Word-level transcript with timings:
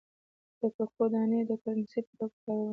د 0.59 0.61
ککو 0.75 1.03
دانې 1.13 1.39
د 1.49 1.51
کرنسۍ 1.63 2.01
په 2.07 2.11
توګه 2.19 2.37
کارولې. 2.43 2.69